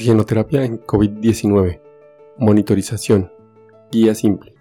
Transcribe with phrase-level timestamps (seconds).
[0.00, 1.78] Oxigenoterapia en COVID-19.
[2.38, 3.30] Monitorización.
[3.92, 4.54] Guía simple.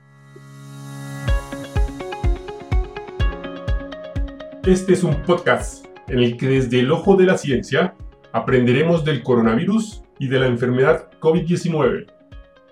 [4.66, 7.96] Este es un podcast en el que desde el ojo de la ciencia
[8.34, 12.08] aprenderemos del coronavirus y de la enfermedad COVID-19.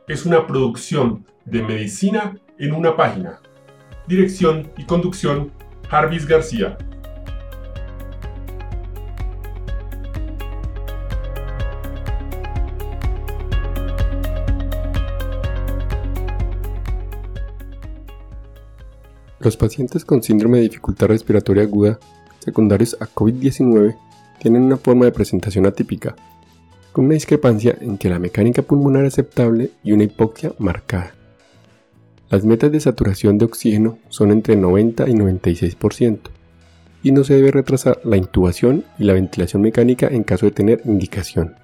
[0.09, 3.39] Es una producción de medicina en una página.
[4.09, 5.53] Dirección y conducción,
[5.87, 6.77] Jarvis García.
[19.47, 21.99] Los pacientes con síndrome de dificultad respiratoria aguda
[22.39, 23.95] secundarios a COVID-19
[24.41, 26.17] tienen una forma de presentación atípica,
[26.91, 31.15] con una discrepancia entre la mecánica pulmonar aceptable y una hipoxia marcada.
[32.29, 36.19] Las metas de saturación de oxígeno son entre 90 y 96%,
[37.01, 40.81] y no se debe retrasar la intubación y la ventilación mecánica en caso de tener
[40.83, 41.55] indicación.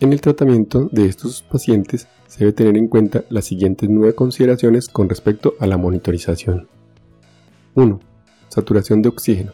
[0.00, 4.88] En el tratamiento de estos pacientes se debe tener en cuenta las siguientes nueve consideraciones
[4.88, 6.66] con respecto a la monitorización.
[7.74, 8.00] 1.
[8.48, 9.52] Saturación de oxígeno.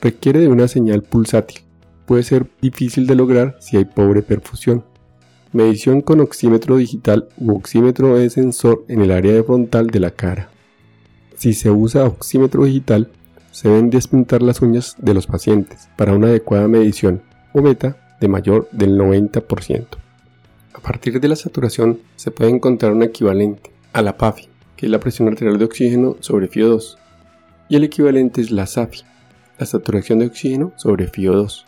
[0.00, 1.60] Requiere de una señal pulsátil.
[2.06, 4.84] Puede ser difícil de lograr si hay pobre perfusión.
[5.52, 10.50] Medición con oxímetro digital u oxímetro de sensor en el área frontal de la cara.
[11.36, 13.08] Si se usa oxímetro digital,
[13.52, 18.28] se deben despintar las uñas de los pacientes para una adecuada medición o beta de
[18.28, 19.86] mayor del 90%.
[20.74, 24.92] A partir de la saturación se puede encontrar un equivalente a la PAFI, que es
[24.92, 26.98] la presión arterial de oxígeno sobre FIO2,
[27.68, 29.02] y el equivalente es la SAFI,
[29.58, 31.64] la saturación de oxígeno sobre FiO2,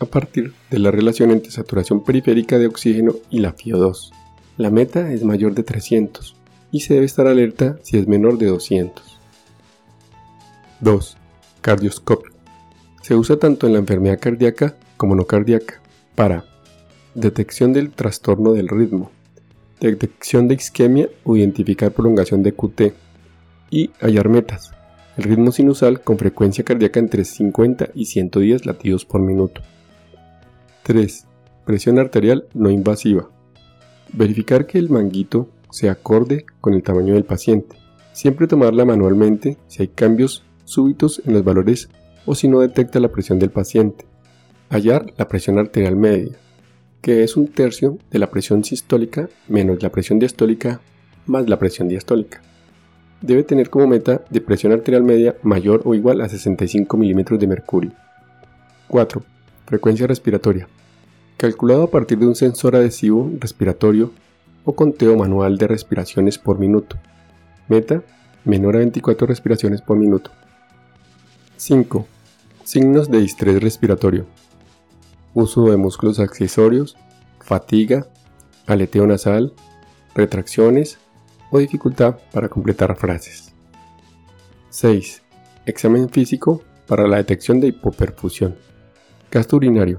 [0.00, 4.10] a partir de la relación entre saturación periférica de oxígeno y la FiO2.
[4.56, 6.36] La meta es mayor de 300
[6.70, 9.18] y se debe estar alerta si es menor de 200.
[10.80, 11.16] 2.
[11.60, 12.32] Cardioscopio.
[13.02, 15.80] Se usa tanto en la enfermedad cardíaca como no cardíaca
[16.14, 16.44] para
[17.14, 19.10] detección del trastorno del ritmo,
[19.80, 22.94] detección de isquemia o identificar prolongación de QT
[23.70, 24.72] y hallar metas,
[25.16, 29.62] el ritmo sinusal con frecuencia cardíaca entre 50 y 110 latidos por minuto.
[30.82, 31.26] 3.
[31.64, 33.30] Presión arterial no invasiva.
[34.12, 37.76] Verificar que el manguito se acorde con el tamaño del paciente.
[38.12, 41.88] Siempre tomarla manualmente si hay cambios súbitos en los valores
[42.26, 44.06] o si no detecta la presión del paciente.
[44.68, 46.32] Hallar la presión arterial media,
[47.00, 50.80] que es un tercio de la presión sistólica menos la presión diastólica
[51.26, 52.40] más la presión diastólica
[53.20, 57.46] debe tener como meta de presión arterial media mayor o igual a 65 milímetros de
[57.46, 57.92] mercurio.
[58.88, 59.22] 4.
[59.66, 60.68] Frecuencia respiratoria.
[61.36, 64.12] Calculado a partir de un sensor adhesivo respiratorio
[64.64, 66.96] o conteo manual de respiraciones por minuto.
[67.68, 68.02] Meta
[68.44, 70.30] menor a 24 respiraciones por minuto.
[71.56, 72.06] 5.
[72.64, 74.26] Signos de distrés respiratorio.
[75.32, 76.96] Uso de músculos accesorios,
[77.40, 78.06] fatiga,
[78.66, 79.52] aleteo nasal,
[80.14, 80.98] retracciones,
[81.58, 83.54] dificultad para completar frases.
[84.70, 85.22] 6.
[85.66, 88.56] Examen físico para la detección de hipoperfusión.
[89.30, 89.98] Gasto urinario,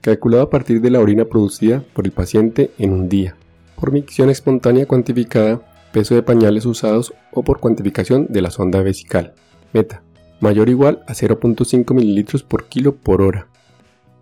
[0.00, 3.36] calculado a partir de la orina producida por el paciente en un día,
[3.76, 5.60] por micción espontánea cuantificada,
[5.92, 9.34] peso de pañales usados o por cuantificación de la sonda vesical.
[9.72, 10.02] Meta,
[10.40, 13.46] mayor o igual a 0.5 ml por kilo por hora,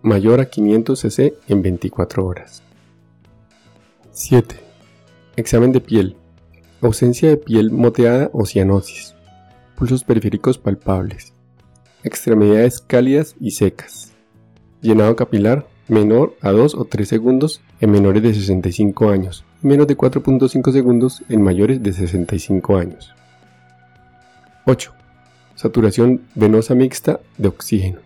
[0.01, 2.61] mayor a 500 cc en 24 horas.
[4.11, 4.55] 7.
[5.35, 6.15] Examen de piel,
[6.83, 9.15] Ausencia de piel moteada o cianosis.
[9.77, 11.33] Pulsos periféricos palpables.
[12.03, 14.11] Extremidades cálidas y secas.
[14.81, 19.95] Llenado capilar menor a 2 o 3 segundos en menores de 65 años menos de
[19.95, 23.15] 4.5 segundos en mayores de 65 años.
[24.65, 24.93] 8.
[25.55, 27.99] Saturación venosa mixta de oxígeno.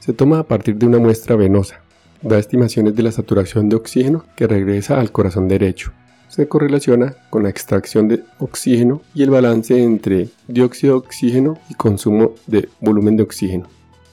[0.00, 1.80] Se toma a partir de una muestra venosa.
[2.22, 5.92] Da estimaciones de la saturación de oxígeno que regresa al corazón derecho
[6.28, 11.74] se correlaciona con la extracción de oxígeno y el balance entre dióxido de oxígeno y
[11.74, 13.68] consumo de volumen de oxígeno.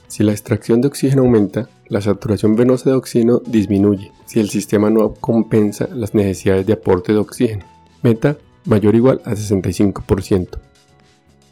[0.08, 4.90] Si la extracción de oxígeno aumenta, la saturación venosa de oxígeno disminuye si el sistema
[4.90, 7.64] no compensa las necesidades de aporte de oxígeno.
[8.02, 10.58] Meta mayor o igual a 65%.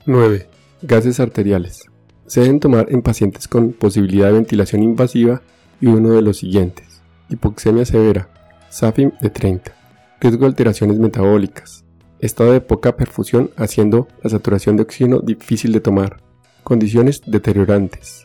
[0.07, 0.49] 9.
[0.83, 1.85] Gases arteriales.
[2.27, 5.43] Se deben tomar en pacientes con posibilidad de ventilación invasiva
[5.81, 7.03] y uno de los siguientes.
[7.29, 8.29] Hipoxemia severa,
[8.71, 9.82] SAFIM de 30
[10.23, 11.85] riesgo de alteraciones metabólicas,
[12.21, 16.23] estado de poca perfusión haciendo la saturación de oxígeno difícil de tomar,
[16.63, 18.25] condiciones deteriorantes.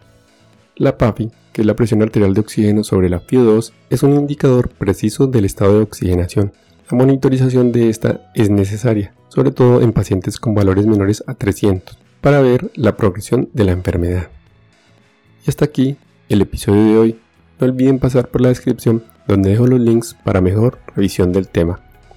[0.76, 4.70] La PAFI, que es la presión arterial de oxígeno sobre la FIO2, es un indicador
[4.70, 6.54] preciso del estado de oxigenación.
[6.92, 11.98] La monitorización de esta es necesaria, sobre todo en pacientes con valores menores a 300,
[12.22, 14.30] para ver la progresión de la enfermedad.
[15.46, 15.98] Y hasta aquí
[16.30, 17.20] el episodio de hoy.
[17.60, 21.87] No olviden pasar por la descripción donde dejo los links para mejor revisión del tema.